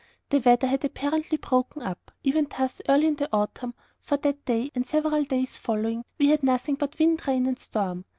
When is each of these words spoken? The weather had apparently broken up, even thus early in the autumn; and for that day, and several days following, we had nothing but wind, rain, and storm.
The 0.31 0.39
weather 0.39 0.65
had 0.65 0.83
apparently 0.83 1.37
broken 1.37 1.83
up, 1.83 2.09
even 2.23 2.47
thus 2.57 2.81
early 2.89 3.05
in 3.05 3.17
the 3.17 3.29
autumn; 3.31 3.75
and 3.75 3.75
for 3.99 4.17
that 4.17 4.43
day, 4.45 4.71
and 4.73 4.83
several 4.83 5.23
days 5.25 5.57
following, 5.57 6.03
we 6.17 6.29
had 6.29 6.41
nothing 6.41 6.73
but 6.73 6.97
wind, 6.97 7.27
rain, 7.27 7.45
and 7.45 7.59
storm. 7.59 8.05